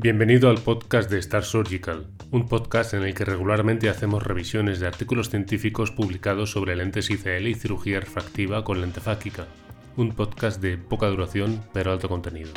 [0.00, 4.86] Bienvenido al podcast de Star Surgical, un podcast en el que regularmente hacemos revisiones de
[4.86, 9.48] artículos científicos publicados sobre lentes ICL y cirugía refractiva con lente fáquica,
[9.96, 12.52] un podcast de poca duración pero alto contenido.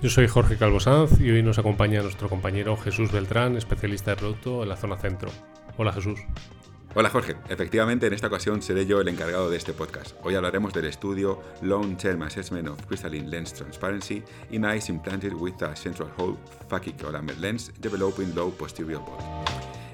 [0.00, 4.16] Yo soy Jorge Calvo Sanz y hoy nos acompaña nuestro compañero Jesús Beltrán, especialista de
[4.16, 5.28] producto en la zona centro.
[5.76, 6.20] Hola Jesús.
[6.94, 10.16] Hola Jorge, efectivamente en esta ocasión seré yo el encargado de este podcast.
[10.24, 15.62] Hoy hablaremos del estudio Long Term Assessment of Crystalline Lens Transparency in Eyes Implanted with
[15.62, 16.96] a Central Hole Phakic
[17.38, 19.18] Lens Developing Low Posterior Ball.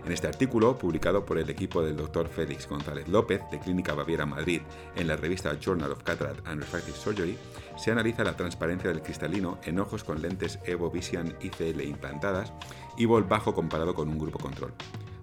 [0.07, 2.29] En este artículo, publicado por el equipo del Dr.
[2.29, 4.61] Félix González López de Clínica Baviera Madrid
[4.95, 7.37] en la revista Journal of Cataract and Refractive Surgery,
[7.77, 12.53] se analiza la transparencia del cristalino en ojos con lentes Evo Vision ICL implantadas
[12.97, 14.75] y bol bajo comparado con un grupo control.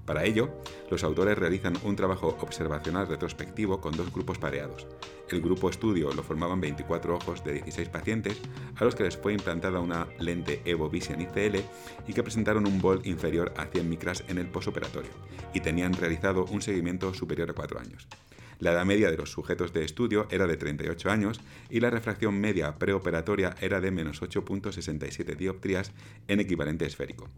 [0.06, 0.50] Para ello,
[0.92, 4.86] los autores realizan un trabajo observacional retrospectivo con dos grupos pareados.
[5.30, 8.42] El grupo estudio lo formaban 24 ojos de 16 pacientes
[8.76, 11.62] a los que les fue implantada una lente Evo Vision ICL
[12.08, 15.12] y que presentaron un bol inferior a 100 micras en el posoperatorio
[15.54, 18.08] y tenían realizado un seguimiento superior a 4 años.
[18.60, 22.40] La edad media de los sujetos de estudio era de 38 años y la refracción
[22.40, 25.94] media preoperatoria era de menos 8.67 dioptrías
[26.28, 27.30] en equivalente esférico.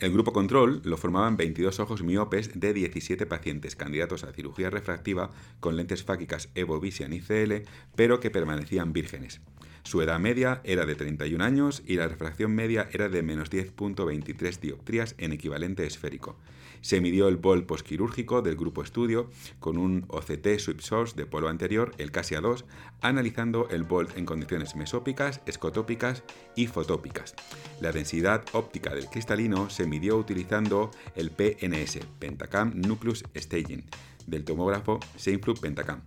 [0.00, 5.32] El grupo control lo formaban 22 ojos miopes de 17 pacientes candidatos a cirugía refractiva
[5.58, 7.64] con lentes fáquicas Evo Vision ICL,
[7.96, 9.40] pero que permanecían vírgenes.
[9.88, 14.60] Su edad media era de 31 años y la refracción media era de menos 10.23
[14.60, 16.36] dioptrías en equivalente esférico.
[16.82, 19.30] Se midió el bol posquirúrgico del grupo estudio
[19.60, 22.66] con un OCT sweep source de polo anterior, el CASIA 2,
[23.00, 26.22] analizando el bol en condiciones mesópicas, escotópicas
[26.54, 27.34] y fotópicas.
[27.80, 33.84] La densidad óptica del cristalino se midió utilizando el PNS, Pentacam Nucleus Staging,
[34.26, 36.02] del tomógrafo Seinflug Pentacam.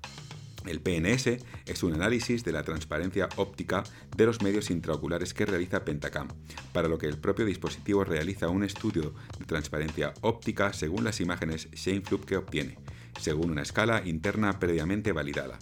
[0.65, 3.83] El PNS es un análisis de la transparencia óptica
[4.15, 6.27] de los medios intraoculares que realiza Pentacam,
[6.73, 11.67] para lo que el propio dispositivo realiza un estudio de transparencia óptica según las imágenes
[11.73, 12.77] Scheinflug que obtiene,
[13.19, 15.57] según una escala interna previamente validada.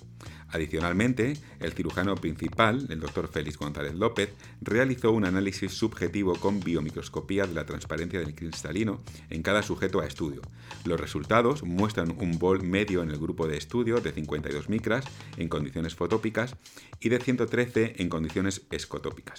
[0.51, 7.45] Adicionalmente, el cirujano principal, el doctor Félix González López, realizó un análisis subjetivo con biomicroscopía
[7.45, 10.41] de la transparencia del cristalino en cada sujeto a estudio.
[10.85, 15.05] Los resultados muestran un bol medio en el grupo de estudio de 52 micras
[15.37, 16.55] en condiciones fotópicas
[16.99, 19.37] y de 113 en condiciones escotópicas.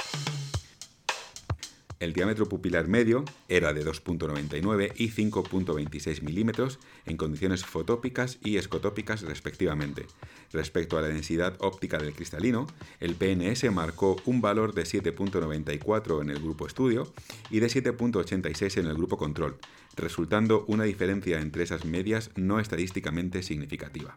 [2.00, 9.20] El diámetro pupilar medio era de 2.99 y 5.26 milímetros en condiciones fotópicas y escotópicas
[9.20, 10.06] respectivamente.
[10.50, 12.66] Respecto a la densidad óptica del cristalino,
[13.00, 17.12] el PNS marcó un valor de 7.94 en el grupo estudio
[17.50, 19.58] y de 7.86 en el grupo control,
[19.94, 24.16] resultando una diferencia entre esas medias no estadísticamente significativa.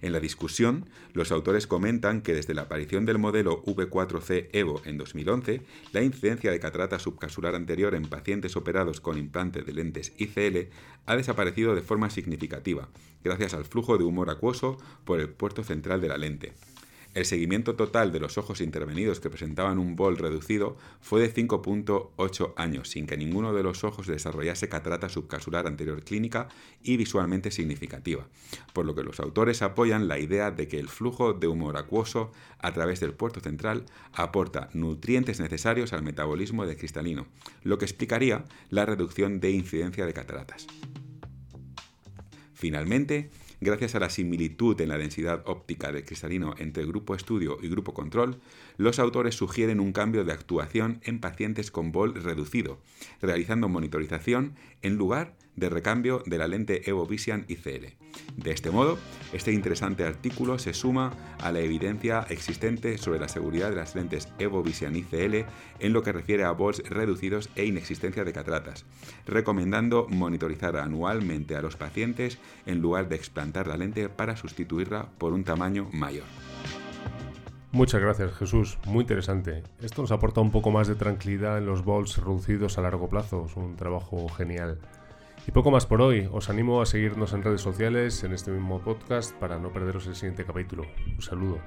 [0.00, 4.98] En la discusión, los autores comentan que desde la aparición del modelo V4C Evo en
[4.98, 5.62] 2011,
[5.92, 10.68] la incidencia de catarata subcasular anterior en pacientes operados con implante de lentes ICL
[11.06, 12.88] ha desaparecido de forma significativa,
[13.24, 16.52] gracias al flujo de humor acuoso por el puerto central de la lente.
[17.14, 22.54] El seguimiento total de los ojos intervenidos que presentaban un bol reducido fue de 5.8
[22.56, 26.48] años, sin que ninguno de los ojos desarrollase catarata subcasular anterior clínica
[26.82, 28.26] y visualmente significativa,
[28.72, 32.32] por lo que los autores apoyan la idea de que el flujo de humor acuoso
[32.58, 33.84] a través del puerto central
[34.14, 37.26] aporta nutrientes necesarios al metabolismo del cristalino,
[37.62, 40.66] lo que explicaría la reducción de incidencia de cataratas.
[42.54, 43.30] Finalmente,
[43.64, 47.94] Gracias a la similitud en la densidad óptica del cristalino entre grupo estudio y grupo
[47.94, 48.40] control,
[48.76, 52.80] los autores sugieren un cambio de actuación en pacientes con bol reducido,
[53.20, 57.94] realizando monitorización en lugar de recambio de la lente Evo Vision ICL.
[58.36, 58.98] De este modo,
[59.32, 64.28] este interesante artículo se suma a la evidencia existente sobre la seguridad de las lentes
[64.38, 65.44] Evo Vision ICL
[65.78, 68.86] en lo que refiere a bols reducidos e inexistencia de cataratas,
[69.26, 75.32] recomendando monitorizar anualmente a los pacientes en lugar de explantar la lente para sustituirla por
[75.32, 76.24] un tamaño mayor.
[77.70, 79.62] Muchas gracias Jesús, muy interesante.
[79.80, 83.46] Esto nos aporta un poco más de tranquilidad en los bols reducidos a largo plazo,
[83.46, 84.78] es un trabajo genial.
[85.46, 86.28] Y poco más por hoy.
[86.32, 90.14] Os animo a seguirnos en redes sociales, en este mismo podcast, para no perderos el
[90.14, 90.84] siguiente capítulo.
[91.16, 91.58] Un saludo.